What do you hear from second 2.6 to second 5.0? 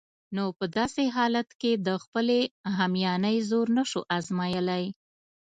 همیانۍ زور نشو آزمایلای.